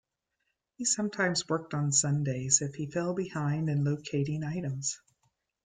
[0.77, 4.99] He sometimes worked on Sundays if he fell behind in locating items.